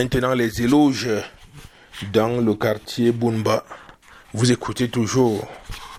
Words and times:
Maintenant, 0.00 0.32
les 0.32 0.62
éloges 0.62 1.10
dans 2.10 2.40
le 2.40 2.54
quartier 2.54 3.12
Bunba. 3.12 3.66
Vous 4.32 4.50
écoutez 4.50 4.88
toujours 4.88 5.46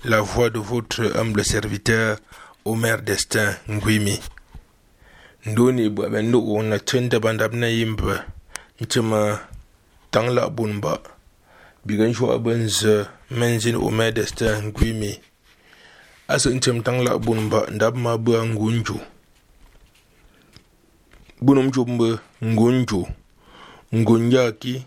la 0.03 0.21
voix 0.21 0.49
de 0.49 0.57
votre 0.57 1.15
humble 1.15 1.45
serviteur 1.45 2.17
Omer 2.65 3.03
Destin 3.03 3.53
Nguimi. 3.69 4.19
Ndoni 5.45 5.89
bwa 5.89 6.21
ndo 6.21 6.63
na 6.63 6.79
tenda 6.79 7.19
bandab 7.19 7.53
na 7.53 7.67
yimba 7.69 8.25
ntima 8.79 9.39
tangla 10.11 10.49
bunba 10.49 10.99
bigan 11.85 12.13
shwa 12.13 12.39
banza 12.39 13.07
menzin 13.29 13.75
Omer 13.75 14.11
Destin 14.13 14.63
Nguimi. 14.63 15.19
Asa 16.27 16.49
ntim 16.49 16.81
tangla 16.81 17.19
bunba 17.19 17.67
ndab 17.69 17.95
ma 17.95 18.17
bwa 18.17 18.45
ngunju. 18.45 18.99
Bunum 21.41 21.69
jumba 21.71 22.19
ngunju. 22.43 23.07
ngun 23.93 24.31
yaki 24.31 24.85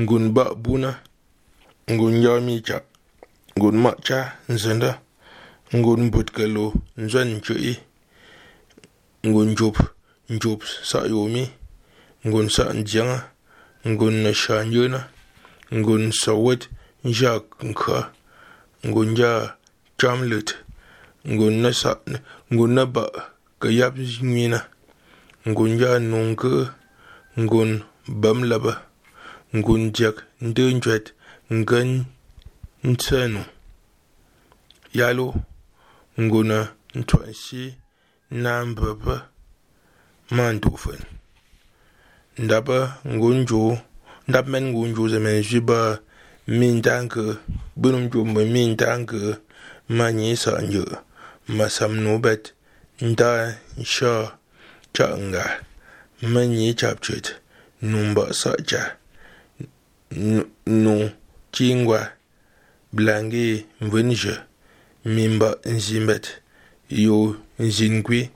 ngun 0.00 0.34
ba 0.34 0.44
buna 0.54 1.00
ngun 1.90 2.14
yamica 2.24 2.76
ngun 3.56 3.76
ma 3.82 3.90
cha 4.04 4.18
nzenda 4.48 5.00
ngun 5.76 6.10
butkalo 6.12 6.64
nzan 6.96 7.40
chui 7.44 7.72
ngun 9.26 9.56
jup 9.58 9.76
njub 10.28 10.60
sa 10.88 10.98
yomi 11.12 11.44
ngun 12.26 12.46
sa 12.54 12.64
njanga 12.80 13.18
ngun 13.90 14.14
na 14.22 14.30
shanyona 14.42 15.00
ngun 15.78 16.04
sawat 16.12 16.62
nja 17.08 17.32
nka 17.68 17.96
ngun 18.88 19.10
ja 19.18 19.32
chamlet 20.00 20.48
ngun 21.32 21.54
na 21.62 21.70
sa 21.80 21.90
ngun 22.52 22.72
na 22.76 22.84
ba 22.94 23.04
kayap 23.60 23.94
yap 23.96 24.68
ngun 25.48 25.72
ja 25.80 25.90
nungke 26.10 26.52
ngun 27.42 27.70
bamlaba 28.08 28.82
ngunjak 29.56 30.16
ndunjwet 30.40 31.06
ngan 31.52 31.90
ntsenu. 32.84 33.42
Yalo 34.98 35.34
nguna 36.20 36.58
ntwanshi 36.94 37.74
nambaba 38.30 39.16
mandufen 40.30 41.00
ndaba 42.38 42.78
ngunju 43.06 43.78
ndabmen 44.28 44.64
ngunju 44.70 45.02
zemen 45.12 45.42
jiba 45.48 45.98
mindange 46.46 47.24
bunumju 47.76 48.24
mindange 48.24 49.36
manyisa 49.88 50.52
nyu 50.70 50.84
masamnubet 51.56 52.44
nda 53.00 53.30
nsha 53.80 54.12
changa 54.92 55.44
manyi 56.32 56.74
chapchit. 56.74 57.26
Ni 57.84 58.14
chap 58.14 58.56
chet 58.66 58.96
numba 60.10 60.42
nu 60.66 61.10
chingwa 61.52 62.12
blangi 62.92 63.66
mvenje 63.80 64.34
mimba 65.04 65.56
nzimbet 65.64 66.26
yo 66.88 67.36
nzingwi 67.58 68.30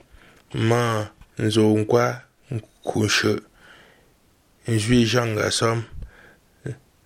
ma 0.69 1.09
nzonkwa 1.39 2.23
nkushe 2.51 3.33
nzwi 4.69 5.05
janga 5.05 5.51
sam 5.51 5.83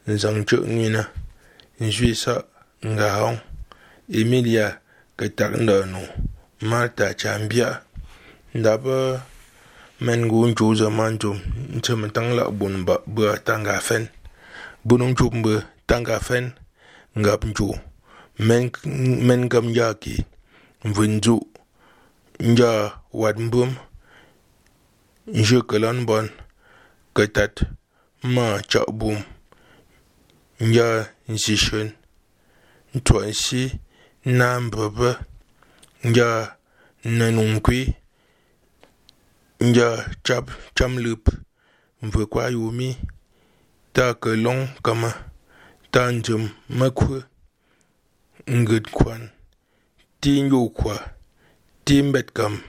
nzangche 0.06 0.56
ngina 0.56 1.02
nzwi 1.80 2.14
sa 2.14 2.44
ngahong 2.86 3.38
emilia 4.18 4.78
ketak 5.16 5.52
ndanu 5.62 6.02
marta 6.60 7.14
chambia 7.14 7.80
ndaba 8.54 9.22
mɛngu 10.04 10.38
n 10.48 10.52
choo 10.56 10.72
zamanjom 10.80 11.38
n 11.74 11.78
chɛmi 11.84 12.06
tiŋla 12.14 12.44
bunba 12.58 12.94
bua 13.14 13.30
tangafen 13.46 14.04
bunu 14.86 15.04
n 15.10 15.16
chumbu 15.18 15.52
tangafen 15.88 16.44
ngab 17.18 17.40
n 17.48 17.52
choo 17.56 17.74
mɛn 19.26 19.42
gam 19.52 19.66
yaa 19.76 19.94
ke 20.02 20.14
n 20.84 20.88
vun 20.94 21.12
zo 21.24 21.36
n 22.46 22.56
yaa 22.58 22.80
wad 23.20 23.36
n 23.44 23.46
bum 23.52 23.70
n 25.26 25.40
ʒe 25.48 25.58
kalan 25.68 25.98
bɔn 26.08 26.26
ka 27.14 27.24
tat 27.34 27.54
n 28.24 28.28
maa 28.34 28.54
chaɣ 28.70 28.88
bum. 29.00 29.18
N 30.62 30.70
yaa 30.76 30.98
n 31.26 31.34
ʒi 31.42 31.54
shɛn 31.64 31.88
n 32.94 32.98
tɔɣi 33.06 33.30
n 33.34 33.38
shi 33.42 33.62
n 34.26 34.38
naan 34.38 34.62
bibi 34.72 35.10
n 36.06 36.08
nja 39.62 40.10
chap 40.22 40.50
cham 40.74 40.98
lup. 40.98 41.28
Mvwe 42.02 42.26
kwa 42.26 42.48
yumi 42.50 42.96
ta 43.92 44.14
ke 44.14 44.36
long 44.36 44.68
kama. 44.82 45.14
Ta 45.90 46.10
njem 46.12 46.48
makwe 46.68 47.22
ngit 48.50 48.90
kwan. 48.90 49.28
Ti 50.20 50.42
nyo 50.42 50.68
kwa. 50.68 51.10
Ti 51.84 52.02
mbet 52.02 52.32
kam. 52.32 52.60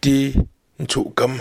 Ti 0.00 0.34
nchu 0.78 1.10
kam. 1.10 1.40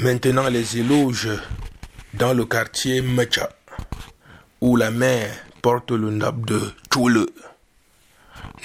Maintenant 0.00 0.48
les 0.48 0.76
éloges 0.78 1.30
dans 2.14 2.34
le 2.34 2.44
quartier 2.44 3.00
Mecha 3.00 3.48
où 4.60 4.76
la 4.76 4.90
mère 4.90 5.34
porte 5.62 5.90
le 5.90 6.10
nab 6.10 6.44
de 6.46 6.60
Choule. 6.92 7.26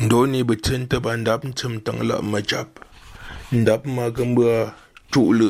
Ndoni 0.02 0.44
bi 0.44 0.56
tin 0.58 0.88
ti 0.90 0.98
ba 1.04 1.12
ndab 1.22 1.42
tim 1.58 1.74
tiŋ 1.86 1.98
la 2.10 2.16
ma 2.32 2.40
jab 2.50 2.68
ndab 3.60 3.82
ma 3.96 4.04
gimbi 4.16 4.44
chule 5.12 5.50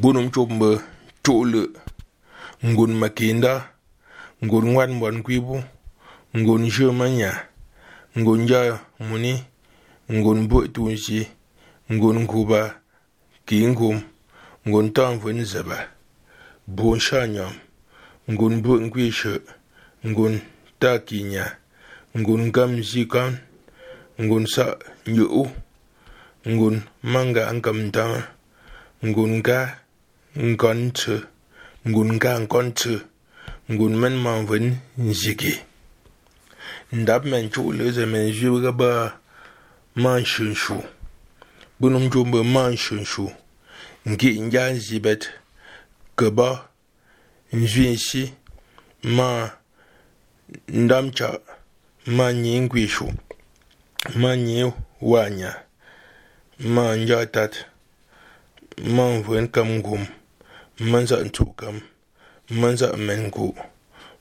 bunum 0.00 0.26
chumbi 0.34 0.70
chule 1.24 1.62
ngun 2.68 2.92
makinda 3.00 3.52
ngun 4.44 4.64
ŋwan 4.72 4.92
bon 5.00 5.16
kwibu 5.24 5.56
ngun 6.38 6.62
ʒe 6.74 6.86
manya 6.98 7.32
ngun 8.18 8.40
ja 8.50 8.60
muni 9.06 9.34
ngun 10.16 10.38
buɣi 10.48 10.68
tuunsi 10.74 11.18
ngun 11.94 12.18
kuba 12.30 12.60
kingum 13.46 13.98
ngun 14.68 14.86
taŋ 14.96 15.12
vun 15.22 15.38
zaba 15.50 15.78
buɣun 16.74 17.00
shanyam 17.06 17.52
ngun 18.32 18.54
buɣi 18.62 18.80
nkwiishi 18.86 19.32
ngun 20.08 20.34
ta 20.80 20.90
kiinya 21.06 21.44
ngun 22.18 22.42
ngam 22.48 22.72
zikan 22.90 23.32
ngun 24.24 24.44
sa 24.54 24.64
nyuu 25.14 25.46
ngun 26.52 26.76
manga 27.12 27.44
ngam 27.56 27.78
dama 27.94 28.20
ngun 29.08 29.32
ga 29.46 29.60
ngon 30.36 30.80
tse 30.96 31.16
ngun 31.88 32.10
ga 32.22 32.32
ngon 32.44 32.68
tse 32.78 32.94
ngun 33.72 33.94
men 34.00 34.14
man 34.24 34.40
ven 34.48 34.66
zigi 35.20 35.54
ndab 36.92 37.22
men 37.30 37.46
chu 37.52 37.62
le 37.78 37.84
ze 37.96 38.04
men 38.12 38.26
zibga 38.36 38.72
ba 38.80 38.90
man 40.02 40.22
shun 40.24 40.52
shu 40.62 40.76
bunum 41.80 42.04
ju 42.12 42.20
ba 42.32 42.40
man 42.54 42.72
shun 42.76 43.04
shu. 43.12 43.26
Ngi 44.08 44.40
nja 44.40 44.74
zibet 44.74 45.22
gaba 46.16 46.68
nzwinsi 47.52 48.22
ma 49.02 49.50
ndamcha 50.68 51.28
cha 52.08 52.14
ma 52.14 52.32
nyi 52.32 52.60
ngwishu 52.60 53.12
ma 54.16 54.36
nyi 54.36 54.72
wanya 55.00 55.56
ma 56.58 56.96
njatat 56.96 57.66
ma 58.84 59.20
vwen 59.20 59.48
kam 59.48 59.68
ngum 59.78 60.06
ma 60.80 61.04
za 61.04 61.16
ntu 61.24 61.44
kam 61.52 61.80
ma 62.50 62.74
za 62.74 62.96
men 62.96 63.28
ngu 63.28 63.54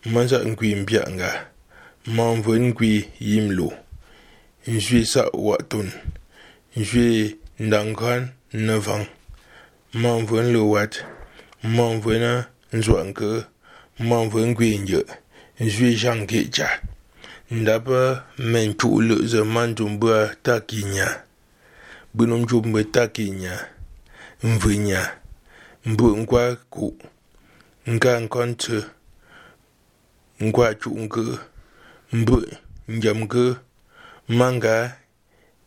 ma 0.05 0.25
za 0.25 0.39
ngwi 0.43 0.75
mbyanga 0.75 1.47
ma 2.05 2.33
vwen 2.33 2.63
ngwi 2.67 3.09
yimlo 3.19 3.71
nzwi 4.67 5.05
sa 5.05 5.23
watun 5.33 5.91
nzwi 6.75 7.37
ndangkan 7.59 8.29
nevang. 8.53 9.07
Ma 9.93 10.19
vwen 10.19 10.53
lo 10.53 10.65
wat 10.69 11.03
ma 11.63 11.95
vwen 12.03 12.43
nzwanke 12.73 13.45
ma 13.99 14.27
vwen 14.27 14.51
ngwi 14.51 14.77
nje 14.77 15.01
nzwi 15.59 15.95
jange 15.95 16.49
ja 16.51 16.69
ndaba 17.51 18.11
eh, 18.11 18.43
men 18.51 18.73
chuɣuli 18.79 19.27
za 19.27 19.43
man 19.45 19.75
jumba 19.75 20.35
ta 20.43 20.59
kinya 20.59 21.23
bunum 22.13 22.45
jumba 22.49 22.83
ta 22.83 23.07
kinya 23.07 23.53
nvinya 24.43 25.01
mbu 25.85 26.17
ngwa 26.17 26.55
ku. 26.69 26.97
Nka 27.87 28.11
nkonte 28.23 28.77
nkwa 30.39 30.67
chuŋke 30.81 31.23
mbu 32.17 32.35
njamke 32.87 33.43
manga 34.37 34.75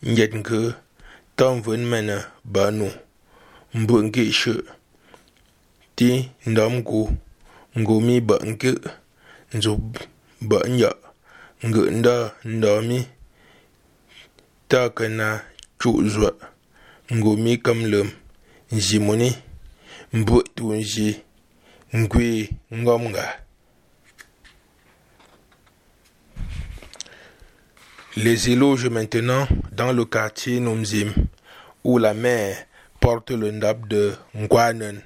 njetke 0.02 0.60
tam 1.36 1.62
vun 1.64 1.82
mena 1.90 2.16
eh, 2.16 2.26
banu 2.44 2.88
mbu 3.74 3.94
nke 4.04 4.22
she. 4.32 4.54
Ti 5.96 6.10
ndamgu 6.46 7.02
ngumi 7.78 8.20
ba 8.28 8.36
nke. 8.50 8.70
Nzub 9.54 9.96
Ngʉ̌ 11.66 11.84
ndɔ̌ 12.56 12.74
mí 12.88 12.98
tά 14.68 14.80
kαʼ 14.96 15.10
naa 15.18 15.36
cuʼ 15.80 15.98
zuαʼ 16.14 16.38
ngoo 17.16 17.36
mí 17.44 17.52
kəm. 17.64 17.78
Les 28.16 28.50
éloges 28.50 28.88
maintenant 28.90 29.46
dans 29.72 29.92
le 29.92 30.04
quartier 30.04 30.60
Nomzim, 30.60 31.12
où 31.84 31.98
la 31.98 32.12
mère 32.14 32.66
porte 33.00 33.30
le 33.30 33.50
ndap 33.52 33.86
de 33.88 34.14
Ngwanen. 34.34 35.00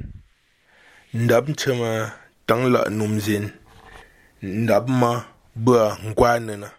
Ndap 1.13 1.51
Tchema 1.53 2.13
dans 2.47 2.65
la 2.69 2.89
Nomzin. 2.91 3.51
Ma 4.43 5.27
bua 5.55 5.99
nkwanena 6.05 6.71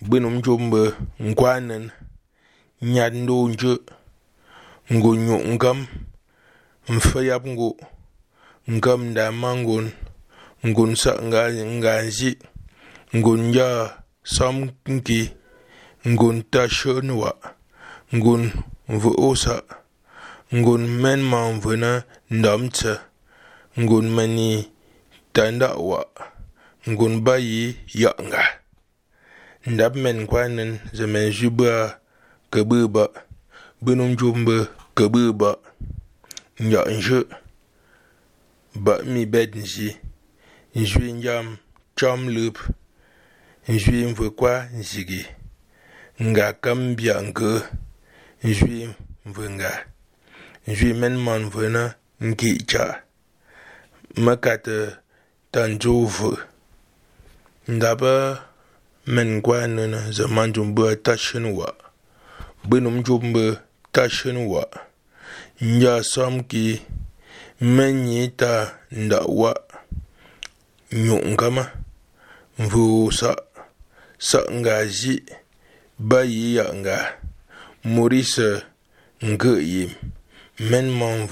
bwino 0.00 0.30
mjombe 0.30 0.92
nkwanen 1.20 1.90
nyat 2.82 3.14
ndonje 3.14 3.72
ngo 4.92 5.14
nyo 5.14 5.38
ngam. 5.54 5.86
Mfe 6.88 7.20
ngo 7.46 7.76
ngam 8.70 9.14
da 9.14 9.24
mangon. 9.32 9.92
Ngon 10.66 10.92
sa 10.96 11.12
nganji 11.22 12.30
ngon 13.16 13.42
ya 13.54 13.68
sam 14.34 14.56
nki. 14.94 15.20
Ngon 16.08 16.36
ta 16.52 16.62
shonwa 16.68 17.30
ngon 18.16 18.42
mvu 18.88 19.10
osa. 19.28 19.62
Ngon 20.54 20.82
men 21.02 21.20
ma 21.30 21.40
mvuna 21.52 21.90
ndamtse 22.30 22.92
ngon 23.80 24.06
mani 24.16 24.48
tanda 25.34 25.68
wa. 25.88 26.00
Ngun 26.88 27.20
ba 27.20 27.32
bayi 27.32 27.76
yanga 27.94 28.42
ndab 29.66 29.96
men 29.96 30.26
kwanan 30.26 30.80
zaman 30.92 31.30
jubba 31.30 32.00
kabuba 32.50 33.08
bunum 33.82 34.16
jumba 34.16 34.68
kabuba 34.94 35.56
nya 36.60 36.84
nje 36.84 37.24
ba 38.74 39.02
mi 39.02 39.26
bed 39.26 39.54
nji 39.56 39.96
njui 40.74 41.12
njam 41.12 41.56
chom 41.98 42.28
lup 42.28 42.58
njui 43.68 44.06
mvwe 44.06 44.30
kwa 44.30 44.64
nzigi 44.78 45.26
nga 46.20 46.52
kam 46.52 46.94
bia 46.96 47.20
nke 47.20 47.50
njui 48.44 48.94
mvwe 49.24 49.50
nga. 49.50 49.84
Njui 50.66 50.92
men 50.92 51.16
man 51.16 51.42
mvwe 51.44 51.68
na 51.68 51.94
nki 52.20 52.50
cha 52.70 53.02
makate 54.16 54.78
tanjo 55.52 55.92
vwe. 56.04 56.36
ndaba 56.36 56.40
men 56.40 56.40
kwa 56.40 56.49
Ndaba-mingwa 57.74 59.58
nini 59.74 59.98
zamanjumbu 60.16 60.82
ta-shin-wa 61.04 61.68
gbinim-jumbu 62.66 63.44
ta-shin-wa 63.94 64.62
n-yaɣisom-ki 65.62 66.66
m-mini 67.62 68.20
ta 68.40 68.52
n-daɣi-wa 69.00 69.52
sa 73.18 73.30
saɣinga-ʒi 74.28 75.14
bayi-yaɣinga 76.08 76.96
mori-si 77.92 78.48
n-giɣi-yim 79.26 79.92
Maintenant, 80.60 81.24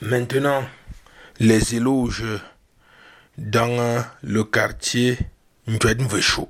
man-vuna 0.00 0.68
les 1.40 1.74
éloges 1.74 2.40
dans 3.36 4.04
le 4.22 4.44
quartier 4.44 5.18
Ndouednvechou, 5.66 6.48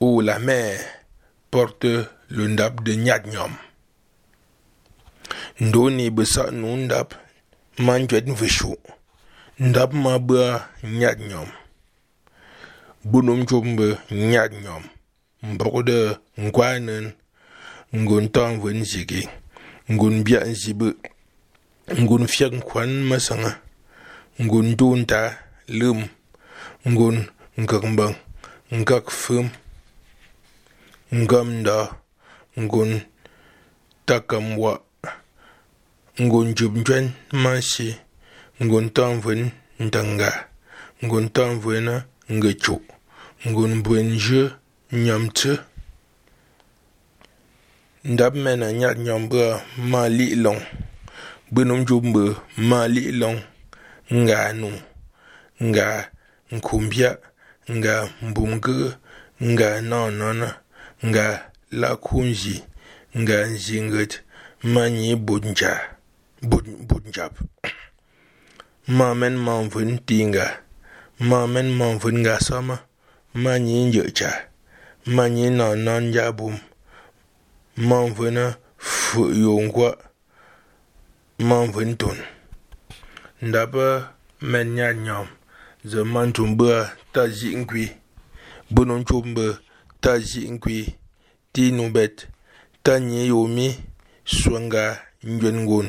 où 0.00 0.20
la 0.22 0.38
mère 0.38 0.80
porte 1.50 1.84
le 1.84 2.48
ndap 2.48 2.82
de 2.82 2.94
Nyadnyom. 2.94 3.52
Ndoni 5.60 6.10
besa 6.10 6.50
nu 6.50 6.76
ndap 6.76 7.14
ma 7.78 7.98
Ndouednvechou, 7.98 8.76
ndap 9.58 9.92
ma 9.92 10.18
bua 10.18 10.66
Nyadnyom. 10.84 11.48
Bunum 13.04 13.46
jumbe 13.46 13.98
Nyadnyom, 14.10 14.82
mbokde 15.42 16.16
ngwanen 16.38 17.12
ngun 17.94 18.28
tan 18.28 18.60
ven 18.60 18.84
ngun 21.96 22.26
fiyag 22.26 22.60
kwan 22.64 23.04
masanga. 23.08 23.60
Ngun 24.38 24.76
dun 24.76 25.06
da 25.06 25.38
lum 25.68 26.04
ngun 26.84 27.16
ngakmbang 27.56 28.14
ngak 28.70 29.10
fum 29.10 29.48
ngam 31.12 31.64
da 31.64 31.78
ngun 32.56 33.00
takam 34.06 34.58
wa. 34.58 34.78
Ngun 36.18 36.54
jub 36.56 36.74
jen 36.86 37.14
masi 37.32 37.94
ngun 38.60 38.90
tam 38.90 39.20
vun 39.20 39.50
ndanga. 39.78 40.30
Ngun 41.02 41.28
tam 41.30 41.60
vuna 41.62 42.04
ngachu 42.28 42.76
ngun 43.46 43.82
buen 43.84 44.18
je 44.18 44.50
nyam 44.92 45.30
tse. 45.30 45.52
Ndab 48.04 48.34
mena 48.34 48.72
nyat 48.72 48.96
nyambra 48.98 49.62
ma 49.90 50.08
li 50.08 50.34
long. 50.34 50.60
Bunum 51.50 51.84
jub 51.88 52.04
ma 52.68 52.80
li 52.94 53.12
long 53.20 53.40
nga 54.12 54.52
nu 54.52 54.70
nga 55.68 56.10
nkumbia 56.54 57.10
nga 57.76 57.94
mbumge 58.22 58.76
nga 59.50 59.80
nonona 59.80 60.48
nga 61.06 61.26
la 61.80 61.90
kunji 61.96 62.56
nga 63.18 63.36
nzinget 63.46 64.12
ma 64.72 64.82
nyi 64.90 65.16
budnja 65.26 65.72
bud 66.48 66.66
budnjab 66.88 67.32
ma 68.96 69.14
men 69.14 69.36
ma 69.36 69.54
vun 69.72 69.98
tinga 70.06 70.46
ma 71.28 71.46
men 71.52 71.68
ma 71.78 71.86
vun 72.00 72.16
nga 72.22 72.34
sama 72.40 72.76
ma 73.42 73.52
nyi 73.64 73.84
njecha 73.88 74.30
ma 75.14 75.24
nyi 75.34 75.46
non 75.58 75.78
non 75.86 76.04
jabum 76.14 76.56
ma 77.88 77.98
vuna 78.16 78.44
fu 78.76 79.20
yongwa 79.42 80.07
manventun 81.38 82.18
ndabə 83.46 83.84
mɛn 84.50 84.68
nya 84.74 84.88
nyam. 84.92 85.26
Zə 85.90 86.00
mantumbə 86.02 86.90
ta 87.12 87.22
zi'inkwi 87.36 87.84
bənoncombə 88.74 89.44
ta 90.02 90.12
zi'inkwi 90.28 90.78
ti 91.52 91.64
nubɛt 91.76 92.16
ta 92.84 92.92
nyi 92.98 93.20
yomi 93.30 93.68
swenga 94.36 94.84
ngwengon 95.32 95.88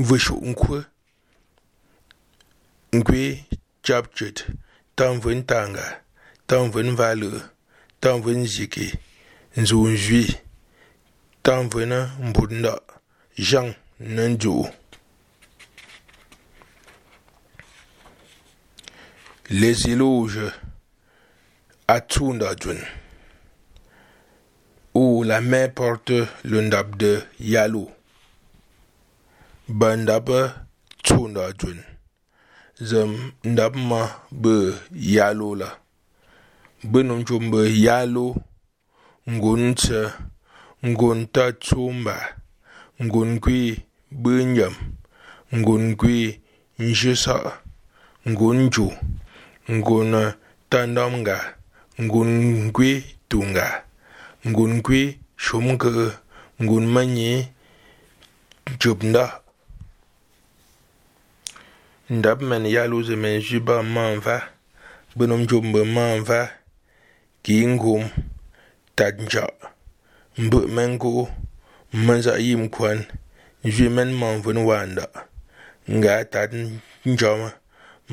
mvəshu'unkwe 0.00 0.78
nkwi 2.96 3.22
capcət 3.86 4.36
ta 4.96 5.04
mvən 5.16 5.40
tanga 5.50 5.86
ta 6.48 6.56
mvən 6.64 6.96
valə 6.98 7.30
ta 8.00 8.16
mvən 8.16 8.40
ziki 8.54 8.88
nzunzwi 9.60 10.24
ta 11.44 11.52
mvən 11.64 11.92
mbudnda' 12.28 12.97
Jean 13.38 13.72
Nandjou. 14.00 14.66
Les 19.48 19.88
éloges 19.88 20.40
à 21.86 22.00
Tundadjoun, 22.00 22.80
où 24.92 25.22
la 25.22 25.40
main 25.40 25.68
porte 25.68 26.10
le 26.42 26.62
ndab 26.62 26.96
de 26.96 27.22
Yalou. 27.38 27.88
Bandab 29.68 30.30
Tundadjoun, 31.04 31.78
zem 32.80 33.32
ndab 33.44 33.76
ma 33.76 34.26
be 34.32 34.74
Yalou 34.92 35.54
la. 35.54 35.78
Benonjum 36.82 37.52
be 37.52 37.70
Yalou, 37.70 38.34
ngonte, 39.28 40.10
ngonta 40.82 41.52
Tumba. 41.52 42.18
Benum 43.00 43.30
chumbe 43.38 43.38
Yalo 43.38 43.38
ngun 43.38 43.38
tse 43.38 43.38
ngun 43.38 43.38
ta 43.38 43.38
tsumba 43.38 43.38
ngun 43.38 43.38
kwi 43.40 43.78
bunyam 44.10 44.74
ngun 45.58 45.84
kwi 45.96 46.40
njisa 46.78 47.36
ngun 48.28 48.70
quy 48.74 48.86
ngun 49.70 50.12
tandamga 50.70 51.38
ngun 52.00 52.72
kwi 52.72 52.90
tunga 53.28 53.66
ngun 54.48 54.82
kwi 54.82 55.18
shumke 55.36 55.90
ngun 56.62 56.84
manyi 56.94 57.48
jubnda 58.80 59.24
ndab 62.10 62.42
men 62.42 62.66
yalu 62.66 63.02
ze 63.06 63.16
men 63.16 63.40
jiba 63.40 63.82
manva 63.82 64.36
benum 65.16 65.46
jumbe 65.46 65.84
manva 65.84 66.50
ki 67.42 67.66
ngum 67.66 68.10
tad 68.96 69.22
nja 69.22 69.46
mbë 70.38 70.60
men 70.74 70.98
ko 70.98 71.28
man 71.92 72.20
zaɣ 72.22 72.38
yim 72.46 72.68
kɔn 72.74 72.98
ʒi 73.64 73.84
mini 73.94 74.12
manvuni 74.20 74.60
waanda 74.68 75.04
n 75.88 76.00
gaa 76.02 76.22
tani 76.32 76.60
jɔm 77.18 77.40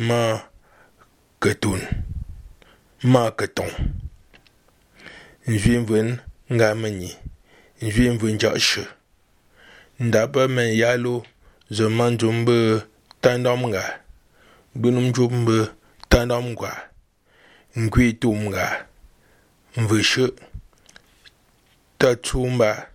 maa 0.07 0.33
kɛtun 1.41 1.81
maa 3.11 3.29
kɛtɔŋ 3.37 3.69
n 5.47 5.53
ʒi 5.61 5.73
vun 5.87 6.07
n 6.49 6.57
gaa 6.59 6.73
mi 6.81 6.89
nyi 6.99 7.11
n 7.81 7.87
ʒi 7.93 8.17
vun 8.19 8.39
jaɣ 8.41 8.55
shɛ 8.67 8.83
n 9.99 10.11
daa 10.13 10.27
pa 10.33 10.41
mɛn 10.55 10.71
yaalo 10.81 11.13
zo 11.75 11.89
man 11.89 12.17
dum 12.17 12.45
bi 12.45 12.57
tandɔm 13.21 13.61
ga 13.73 13.83
gbunum 14.75 15.07
jum 15.15 15.45
bi 15.45 15.57
tandɔm 16.09 16.55
gwa 16.55 16.71
n 17.75 17.89
kwi 17.91 18.05
tum 18.21 18.49
ga 18.55 18.87
n 19.75 19.87
vu 19.87 19.97
shɛ 19.99 20.25
ta 21.99 22.15
tumba 22.15 22.94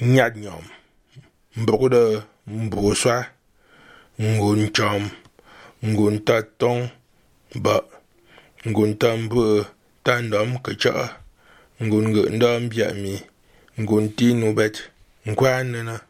Benum 0.00 0.14
nyom 0.14 0.14
Nyadnyam. 0.14 0.64
Mbroda 1.56 2.26
mboswa, 2.46 3.26
ngon 4.20 4.72
cham, 4.72 5.10
ngon 5.84 6.24
tatong, 6.24 6.88
ba, 7.54 7.84
ngon 8.68 8.98
tambe, 8.98 9.66
ta 10.04 10.20
ndam 10.22 10.50
ka 10.64 10.72
cha'a 10.80 11.06
ngun 11.84 12.04
ngə 12.10 12.22
ndam 12.36 12.62
biya 12.70 12.88
mi 13.02 13.14
ngun 13.80 14.04
ti 14.16 14.26
nu 14.34 14.48
bet 14.58 14.76
nkwan 15.28 15.68
mvayap 15.68 16.02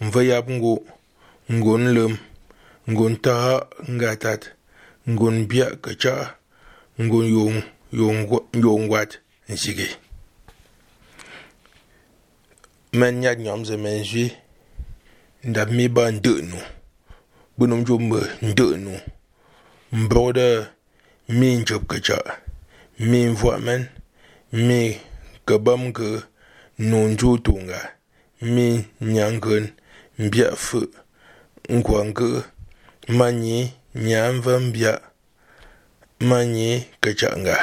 mva 0.00 0.20
yab 0.30 0.46
ngu 0.56 0.74
ngun 1.56 1.84
lum 1.96 2.14
ngun 2.90 3.14
ta 3.24 3.34
ngatat 3.96 4.42
ngun 5.10 5.36
biya 5.48 5.66
ka 5.84 5.90
cha'a 6.02 6.26
ngun 7.04 7.26
yung 7.34 7.56
yung 7.98 8.18
yung 8.62 8.84
wat 8.92 9.10
nsige 9.48 9.88
men 12.98 13.20
nyat 13.20 13.38
nyam 13.38 13.60
ze 13.68 13.76
men 13.76 14.04
zwi 14.04 14.26
ndab 15.44 15.68
mi 15.76 15.84
ba 15.88 16.04
ndə 16.16 16.32
nu 16.50 16.58
bunum 17.56 17.84
jumbe 17.86 18.20
ndə 18.48 18.66
nu 18.84 18.92
mbroda 19.92 20.48
mi 21.28 21.48
njub 21.60 21.82
ka 21.90 22.18
mi 23.08 23.28
vua 23.38 23.58
men, 23.66 23.82
mi 24.66 24.80
ke 25.46 25.54
bam 25.64 25.92
ke 25.92 26.08
nun 26.78 27.16
ju 27.18 27.38
tunga 27.44 27.80
mi 28.40 28.84
nyangen 29.00 29.64
mbia 30.18 30.56
fu 30.56 30.80
nkwange 31.68 32.30
manyi 33.08 33.58
nyamva 33.94 34.60
mbia 34.60 35.00
manyi 36.28 36.70
kachanga 37.02 37.56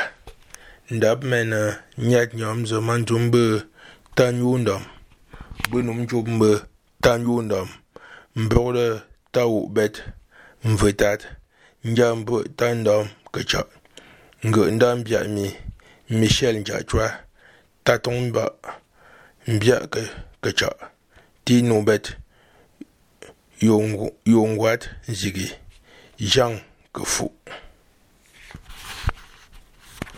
ndap 0.91 1.23
men 1.23 1.49
nyat 1.97 2.29
nyom 2.33 2.65
zo 2.69 2.81
man 2.81 3.05
jumbe 3.05 3.43
tan 4.15 4.35
yundam 5.71 5.71
bunum 5.71 5.99
mbe 6.27 6.61
tan 7.01 7.23
yundam 7.23 7.67
ta 8.35 9.03
tawu 9.31 9.69
bet, 9.69 10.03
mve 10.63 10.93
tat. 10.93 11.27
Njam 11.83 12.19
mbe 12.19 12.43
tan 12.57 12.83
dam 12.83 13.07
kechak 13.33 13.67
nge 14.45 14.71
ndam 14.71 15.03
bia 15.03 15.23
mi, 15.23 15.55
michel 16.09 16.55
njachwa 16.59 17.11
tatong 17.83 18.21
mba 18.29 18.51
mbia 19.47 19.87
ke 19.87 20.03
kechak 20.41 20.77
ti 21.45 21.61
nubet 21.61 22.17
yongwat 24.25 24.89
zigi. 25.07 25.51
Jang 26.19 26.61
ke 26.93 27.03
fu. 27.05 27.31